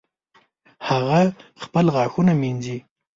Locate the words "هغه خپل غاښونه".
0.87-2.33